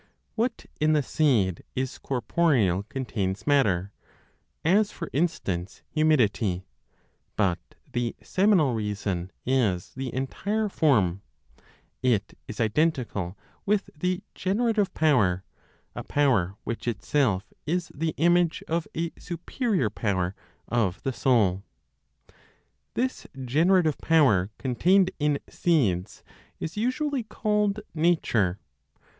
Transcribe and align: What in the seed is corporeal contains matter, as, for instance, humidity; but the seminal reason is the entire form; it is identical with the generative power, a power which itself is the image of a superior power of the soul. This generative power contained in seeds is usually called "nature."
What 0.33 0.65
in 0.79 0.93
the 0.93 1.03
seed 1.03 1.63
is 1.75 1.99
corporeal 1.99 2.81
contains 2.89 3.45
matter, 3.45 3.91
as, 4.65 4.91
for 4.91 5.11
instance, 5.13 5.83
humidity; 5.91 6.65
but 7.35 7.59
the 7.93 8.15
seminal 8.19 8.73
reason 8.73 9.31
is 9.45 9.91
the 9.93 10.11
entire 10.11 10.69
form; 10.69 11.21
it 12.01 12.35
is 12.47 12.59
identical 12.59 13.37
with 13.63 13.91
the 13.95 14.23
generative 14.33 14.91
power, 14.95 15.43
a 15.93 16.03
power 16.03 16.55
which 16.63 16.87
itself 16.87 17.53
is 17.67 17.91
the 17.93 18.15
image 18.17 18.63
of 18.67 18.87
a 18.97 19.11
superior 19.19 19.91
power 19.91 20.33
of 20.67 21.03
the 21.03 21.13
soul. 21.13 21.61
This 22.95 23.27
generative 23.45 23.99
power 23.99 24.49
contained 24.57 25.11
in 25.19 25.37
seeds 25.47 26.23
is 26.59 26.75
usually 26.75 27.21
called 27.21 27.81
"nature." 27.93 28.57